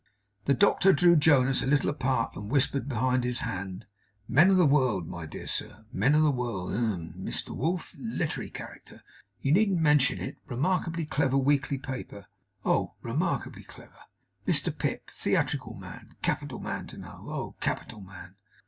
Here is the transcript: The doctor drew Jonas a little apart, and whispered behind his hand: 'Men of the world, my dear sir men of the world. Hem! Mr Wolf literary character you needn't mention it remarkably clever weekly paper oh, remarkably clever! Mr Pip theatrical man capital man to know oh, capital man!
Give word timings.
The 0.45 0.55
doctor 0.55 0.93
drew 0.93 1.15
Jonas 1.15 1.61
a 1.61 1.67
little 1.67 1.91
apart, 1.91 2.35
and 2.35 2.49
whispered 2.49 2.89
behind 2.89 3.23
his 3.23 3.37
hand: 3.41 3.85
'Men 4.27 4.49
of 4.49 4.57
the 4.57 4.65
world, 4.65 5.07
my 5.07 5.27
dear 5.27 5.45
sir 5.45 5.85
men 5.93 6.15
of 6.15 6.23
the 6.23 6.31
world. 6.31 6.73
Hem! 6.73 7.13
Mr 7.19 7.55
Wolf 7.55 7.93
literary 7.99 8.49
character 8.49 9.03
you 9.43 9.51
needn't 9.51 9.79
mention 9.79 10.17
it 10.17 10.37
remarkably 10.47 11.05
clever 11.05 11.37
weekly 11.37 11.77
paper 11.77 12.25
oh, 12.65 12.95
remarkably 13.03 13.61
clever! 13.61 13.99
Mr 14.47 14.75
Pip 14.75 15.11
theatrical 15.11 15.75
man 15.75 16.15
capital 16.23 16.57
man 16.57 16.87
to 16.87 16.97
know 16.97 17.27
oh, 17.29 17.55
capital 17.61 18.01
man! 18.01 18.33